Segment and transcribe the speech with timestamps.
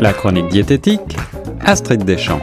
[0.00, 1.16] La chronique diététique,
[1.64, 2.40] Astrid Deschamps.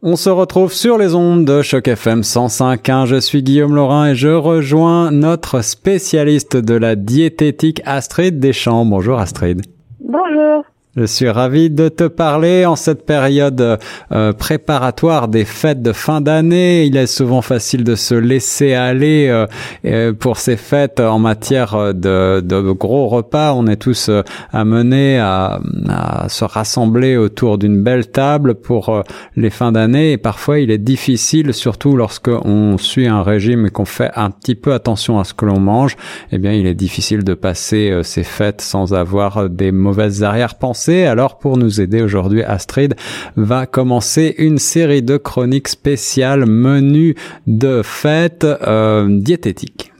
[0.00, 3.06] On se retrouve sur les ondes de Choc FM 105.1.
[3.06, 8.84] Je suis Guillaume Laurin et je rejoins notre spécialiste de la diététique Astrid Deschamps.
[8.84, 9.62] Bonjour Astrid.
[10.00, 10.64] Bonjour.
[10.96, 13.78] Je suis ravi de te parler en cette période
[14.10, 16.86] euh, préparatoire des fêtes de fin d'année.
[16.86, 19.46] Il est souvent facile de se laisser aller euh,
[19.84, 23.52] euh, pour ces fêtes en matière de, gros repas.
[23.52, 24.10] On est tous
[24.50, 29.02] amenés à, à, se rassembler autour d'une belle table pour
[29.36, 30.12] les fins d'année.
[30.12, 34.30] Et parfois, il est difficile, surtout lorsque on suit un régime et qu'on fait un
[34.30, 35.96] petit peu attention à ce que l'on mange.
[36.32, 41.38] Eh bien, il est difficile de passer ces fêtes sans avoir des mauvaises arrière-pensées alors
[41.38, 42.94] pour nous aider aujourd'hui, Astrid
[43.36, 47.14] va commencer une série de chroniques spéciales menus
[47.46, 49.92] de fêtes euh, diététiques.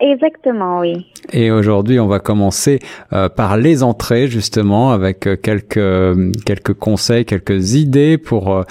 [0.00, 1.06] Exactement, oui.
[1.32, 2.80] Et aujourd'hui, on va commencer
[3.12, 8.64] euh, par les entrées, justement, avec euh, quelques quelques conseils, quelques idées pour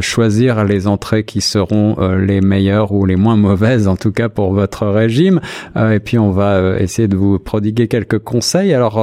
[0.00, 4.52] choisir les entrées qui seront les meilleures ou les moins mauvaises, en tout cas pour
[4.52, 5.40] votre régime.
[5.76, 8.74] et puis, on va essayer de vous prodiguer quelques conseils.
[8.74, 9.00] Alors,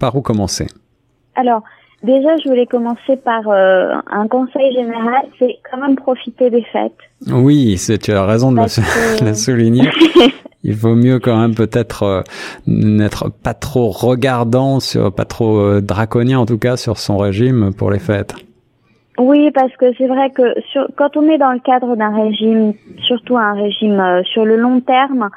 [0.00, 0.66] par où commencer?
[1.40, 1.62] Alors,
[2.02, 6.92] déjà, je voulais commencer par euh, un conseil général, c'est quand même profiter des fêtes.
[7.28, 9.88] Oui, tu as raison de le, souligner.
[10.62, 12.22] Il vaut mieux quand même peut-être euh,
[12.66, 17.72] n'être pas trop regardant, sur, pas trop euh, draconien en tout cas sur son régime
[17.72, 18.34] pour les fêtes.
[19.18, 22.74] Oui, parce que c'est vrai que sur, quand on est dans le cadre d'un régime,
[23.06, 25.30] surtout un régime sur le long terme,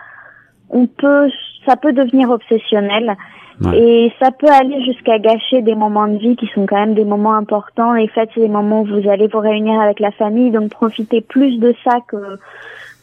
[0.70, 1.30] on peut,
[1.66, 3.16] ça peut devenir obsessionnel.
[3.74, 7.06] Et ça peut aller jusqu'à gâcher des moments de vie qui sont quand même des
[7.06, 7.94] moments importants.
[7.94, 11.22] Les fêtes, c'est des moments où vous allez vous réunir avec la famille, donc profitez
[11.22, 12.40] plus de ça que,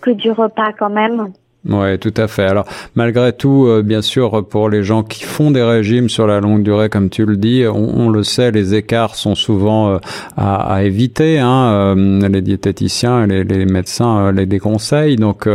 [0.00, 1.32] que du repas quand même.
[1.68, 2.44] Ouais, tout à fait.
[2.44, 6.40] Alors, malgré tout, euh, bien sûr, pour les gens qui font des régimes sur la
[6.40, 9.98] longue durée, comme tu le dis, on, le sait, les écarts sont souvent euh,
[10.38, 11.38] à, à, éviter.
[11.38, 15.16] Hein, euh, les diététiciens, les, les médecins les déconseillent.
[15.16, 15.46] Donc,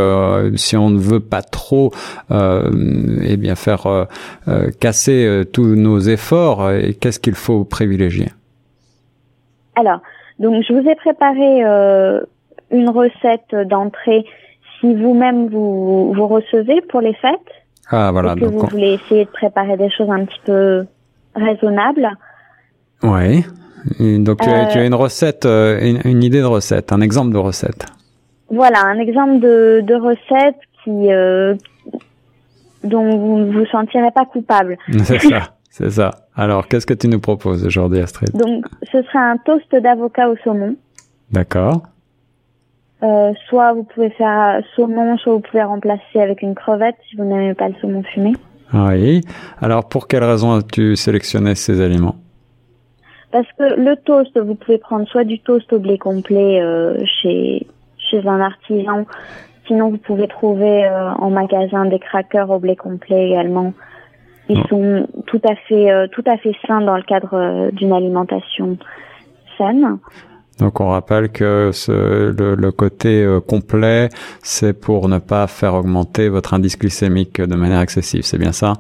[0.56, 1.92] si on ne veut pas trop,
[2.30, 4.08] eh bien, faire
[4.80, 6.70] casser tous nos efforts,
[7.00, 8.30] qu'est-ce qu'il faut privilégier?
[9.76, 10.02] Alors,
[10.40, 11.62] donc, je vous ai préparé
[12.72, 14.26] une recette d'entrée
[14.86, 17.52] si vous-même vous, vous recevez pour les fêtes,
[17.90, 20.86] ah, voilà, et que vous voulez essayer de préparer des choses un petit peu
[21.36, 22.10] raisonnables.
[23.04, 23.46] Oui.
[24.00, 27.38] Donc tu, as, tu, as, une recette, euh, une, idée de recette, un exemple de
[27.38, 27.86] recette.
[28.50, 31.56] Voilà, un exemple de, de recette qui euh,
[32.84, 34.78] dont vous ne vous sentirez pas coupable.
[35.04, 36.12] C'est ça, c'est ça.
[36.36, 38.32] Alors, qu'est-ce que tu nous proposes aujourd'hui, Astrid?
[38.34, 40.76] Donc, ce sera un toast d'avocat au saumon.
[41.32, 41.84] D'accord.
[43.04, 47.26] Euh, soit vous pouvez faire saumon, soit vous pouvez remplacer avec une crevette si vous
[47.26, 48.34] n'aimez pas le saumon fumé.
[48.74, 49.22] Oui.
[49.62, 52.16] Alors pour quelle raison as-tu sélectionné ces aliments?
[53.32, 57.68] Parce que le toast, vous pouvez prendre soit du toast au blé complet euh, chez
[57.98, 59.06] chez un artisan,
[59.68, 63.74] sinon vous pouvez trouver euh, en magasin des crackers au blé complet également.
[64.48, 64.68] Ils oh.
[64.70, 68.78] sont tout à fait tout à fait sains dans le cadre d'une alimentation
[69.58, 69.98] saine.
[70.60, 71.92] Donc on rappelle que ce,
[72.32, 74.10] le, côté euh, complet,
[74.42, 78.74] c'est pour ne pas faire augmenter votre indice glycémique de manière excessive, c'est bien ça?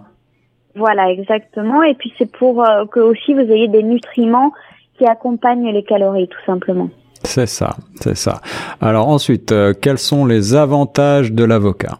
[0.75, 1.83] Voilà, exactement.
[1.83, 4.53] Et puis c'est pour euh, que aussi vous ayez des nutriments
[4.97, 6.89] qui accompagnent les calories, tout simplement.
[7.23, 8.39] C'est ça, c'est ça.
[8.79, 11.99] Alors ensuite, euh, quels sont les avantages de l'avocat?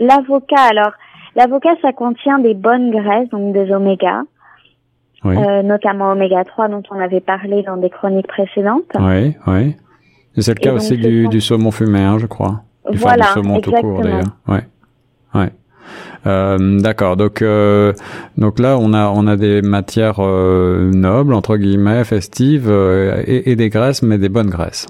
[0.00, 0.92] L'avocat, alors,
[1.36, 4.22] l'avocat, ça contient des bonnes graisses, donc des oméga
[5.24, 8.90] euh, notamment oméga 3 dont on avait parlé dans des chroniques précédentes.
[8.98, 9.76] Oui, oui.
[10.38, 12.62] C'est le cas aussi du, du, saumon fumé, hein, je crois.
[12.90, 14.24] Du, voilà, du saumon tout court d'ailleurs.
[14.48, 14.62] Ouais,
[15.34, 15.50] ouais.
[16.26, 17.16] Euh, D'accord.
[17.16, 17.92] Donc, euh,
[18.36, 23.50] donc là, on a on a des matières euh, nobles entre guillemets, festives euh, et,
[23.50, 24.86] et, des graisses, mais des bonnes graisses.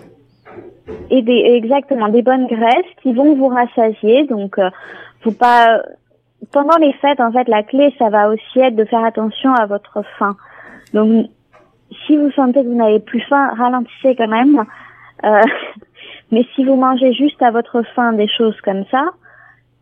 [1.11, 4.27] Et des exactement des bonnes graisses qui vont vous rassasier.
[4.27, 4.57] Donc,
[5.21, 5.83] faut pas
[6.53, 9.67] pendant les fêtes, en fait, la clé, ça va aussi être de faire attention à
[9.67, 10.37] votre faim.
[10.95, 11.27] Donc,
[12.07, 14.65] si vous sentez que vous n'avez plus faim, ralentissez quand même.
[15.25, 15.43] Euh,
[16.31, 19.11] mais si vous mangez juste à votre faim des choses comme ça,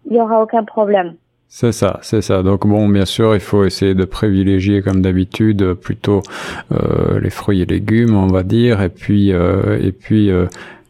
[0.07, 1.15] il n'y aura aucun problème.
[1.51, 2.43] C'est ça, c'est ça.
[2.43, 6.23] Donc bon, bien sûr, il faut essayer de privilégier, comme d'habitude, plutôt
[6.73, 10.45] euh, les fruits et légumes, on va dire, et puis euh, et puis euh,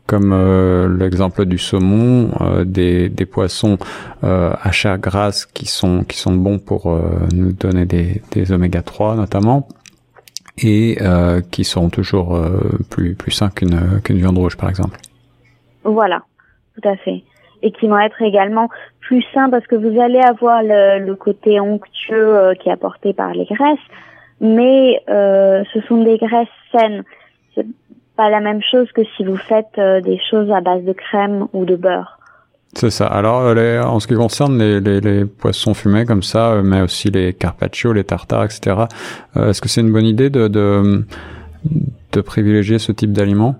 [0.09, 3.79] comme euh, l'exemple du saumon, euh, des, des, poissons
[4.25, 6.91] euh, à chair grasse qui sont qui sont bons pour
[7.33, 9.69] nous donner des, des oméga 3 notamment
[10.61, 10.99] et
[11.53, 12.37] qui seront toujours
[12.91, 14.99] plus plus sains qu'une qu'une viande rouge par exemple.
[15.85, 16.23] Voilà,
[16.75, 17.23] tout à fait.
[17.63, 18.69] et qui vont être également
[19.09, 23.15] plus sains parce que vous allez avoir le, le côté onctueux euh, qui est apporté
[23.15, 23.79] par les graisses,
[24.41, 27.05] mais euh, ce sont des graisses saines.
[28.19, 31.47] Pas la même chose que si vous faites euh, des choses à base de crème
[31.55, 32.19] ou de beurre.
[32.75, 33.07] C'est ça.
[33.07, 37.11] Alors, les, en ce qui concerne les, les, les, poissons fumés comme ça, mais aussi
[37.11, 38.77] les carpaccio, les tartares, etc.,
[39.37, 41.07] est-ce que c'est une bonne idée de, de,
[42.13, 43.55] de privilégier ce type d'aliments?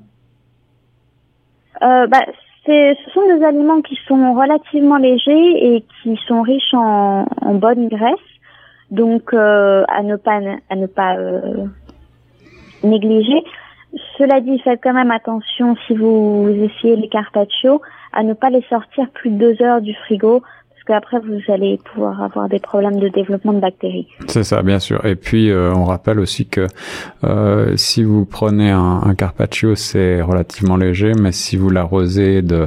[1.83, 2.25] Euh, bah,
[2.67, 7.89] ce sont des aliments qui sont relativement légers et qui sont riches en, en bonne
[7.89, 8.29] graisse,
[8.91, 11.65] donc euh, à ne pas à ne pas euh,
[12.83, 13.43] négliger.
[14.19, 17.81] Cela dit, faites quand même attention si vous essayez les carpaccio
[18.13, 20.43] à ne pas les sortir plus de deux heures du frigo
[20.93, 24.09] après vous allez pouvoir avoir des problèmes de développement de bactéries.
[24.27, 25.05] C'est ça, bien sûr.
[25.05, 26.67] Et puis euh, on rappelle aussi que
[27.25, 32.67] euh, si vous prenez un, un carpaccio, c'est relativement léger, mais si vous l'arrosez de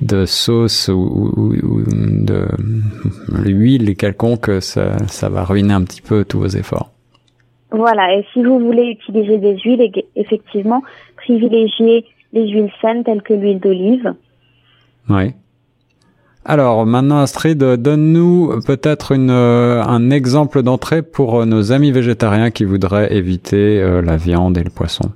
[0.00, 2.46] de sauce ou, ou, de
[3.32, 6.95] l'huile quelconque, ça, ça va ruiner un petit peu tous vos efforts.
[7.70, 8.14] Voilà.
[8.16, 10.82] Et si vous voulez utiliser des huiles, effectivement,
[11.16, 14.14] privilégiez les huiles saines telles que l'huile d'olive.
[15.08, 15.34] Oui.
[16.48, 22.52] Alors maintenant Astrid, donne-nous peut-être une, euh, un exemple d'entrée pour euh, nos amis végétariens
[22.52, 25.10] qui voudraient éviter euh, la viande et le poisson.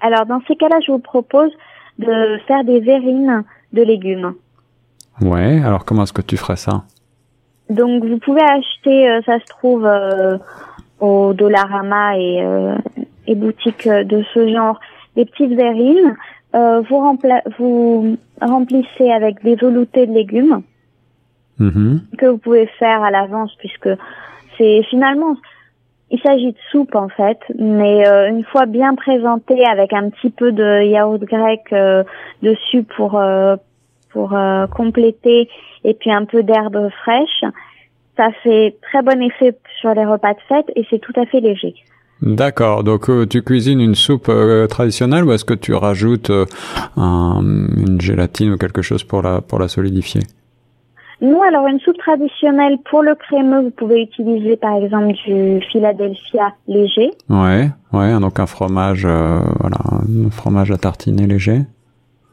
[0.00, 1.50] Alors dans ces cas-là, je vous propose
[1.98, 3.44] de faire des verrines
[3.74, 4.32] de légumes.
[5.20, 6.84] Ouais, alors comment est-ce que tu ferais ça?
[7.68, 9.86] Donc vous pouvez acheter, ça se trouve
[11.00, 12.42] au Dollarama et,
[13.26, 14.80] et boutiques de ce genre,
[15.14, 16.16] des petites verrines
[16.56, 17.18] euh, vous,
[17.58, 20.62] vous remplissez avec des veloutés de légumes
[21.60, 22.16] mm-hmm.
[22.16, 23.90] que vous pouvez faire à l'avance puisque
[24.56, 25.36] c'est finalement
[26.10, 30.30] il s'agit de soupe en fait, mais euh, une fois bien présentée avec un petit
[30.30, 32.04] peu de yaourt grec euh,
[32.42, 33.20] dessus pour
[34.10, 34.34] pour
[34.74, 35.50] compléter
[35.84, 37.44] et puis un peu d'herbe fraîche,
[38.16, 41.40] ça fait très bon effet sur les repas de fête et c'est tout à fait
[41.40, 41.74] léger.
[42.22, 42.82] D'accord.
[42.82, 46.46] Donc euh, tu cuisines une soupe euh, traditionnelle ou est-ce que tu rajoutes euh,
[46.96, 50.22] une gélatine ou quelque chose pour la pour la solidifier?
[51.20, 56.52] Non, alors une soupe traditionnelle pour le crémeux, vous pouvez utiliser par exemple du Philadelphia
[56.68, 57.10] léger.
[57.30, 61.62] Ouais, ouais, donc un fromage voilà, un fromage à tartiner léger.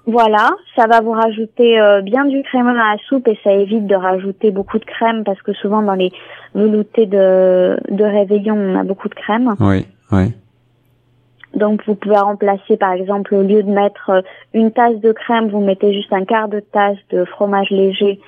[0.05, 3.87] Voilà, ça va vous rajouter euh, bien du crémeux dans la soupe et ça évite
[3.87, 6.11] de rajouter beaucoup de crème parce que souvent dans les
[6.53, 9.55] veloutés de, de réveillon, on a beaucoup de crème.
[9.61, 10.33] Oui, oui.
[11.55, 14.21] Donc vous pouvez remplacer par exemple au lieu de mettre euh,
[14.53, 18.19] une tasse de crème, vous mettez juste un quart de tasse de fromage léger.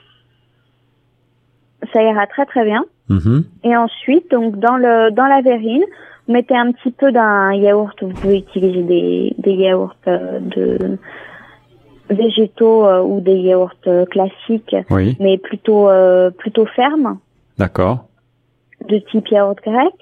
[1.92, 2.86] Ça ira très très bien.
[3.10, 3.44] Mm-hmm.
[3.66, 5.84] Et ensuite, donc dans le dans la verrine,
[6.28, 8.02] vous mettez un petit peu d'un yaourt.
[8.02, 10.98] Vous pouvez utiliser des, des yaourts euh, de
[12.10, 14.76] végétaux euh, ou des yaourts euh, classiques,
[15.20, 17.20] mais plutôt euh, plutôt fermes.
[17.58, 18.06] D'accord.
[18.88, 19.94] De type yaourt grec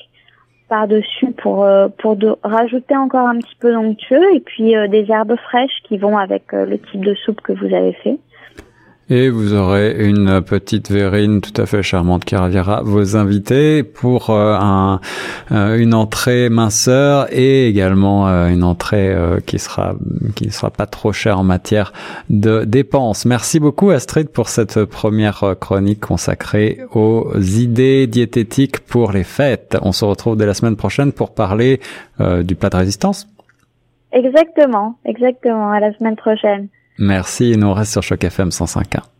[0.69, 1.67] par-dessus pour
[1.99, 6.17] pour de, rajouter encore un petit peu d'onctueux et puis des herbes fraîches qui vont
[6.17, 8.17] avec le type de soupe que vous avez fait.
[9.09, 14.29] Et vous aurez une petite verrine tout à fait charmante qui ravira vos invités pour
[14.29, 14.95] euh,
[15.51, 19.13] euh, une entrée minceur et également euh, une entrée
[19.45, 19.95] qui sera
[20.35, 21.91] qui ne sera pas trop chère en matière
[22.29, 23.25] de dépenses.
[23.25, 29.77] Merci beaucoup Astrid pour cette première chronique consacrée aux idées diététiques pour les fêtes.
[29.81, 31.81] On se retrouve dès la semaine prochaine pour parler
[32.19, 33.27] du plat de résistance.
[34.13, 35.71] Exactement, exactement.
[35.71, 36.69] À la semaine prochaine.
[36.97, 39.12] Merci et nous reste sur Choc FM 105.1.